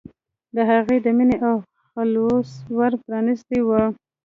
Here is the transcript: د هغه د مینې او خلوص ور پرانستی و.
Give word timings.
د 0.55 0.57
هغه 0.69 0.95
د 1.05 1.07
مینې 1.17 1.35
او 1.47 1.55
خلوص 1.91 2.49
ور 2.77 2.93
پرانستی 3.03 3.59
و. 3.63 3.69